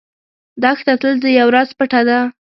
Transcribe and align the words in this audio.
دښته 0.61 0.93
تل 1.01 1.15
د 1.23 1.25
یو 1.39 1.47
راز 1.55 1.69
پټه 1.77 2.01
ده. 2.07 2.19